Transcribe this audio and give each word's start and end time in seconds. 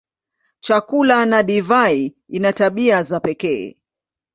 Chakula 0.59 1.25
na 1.25 1.43
divai 1.43 2.15
ina 2.29 2.53
tabia 2.53 3.03
za 3.03 3.19
pekee. 3.19 3.75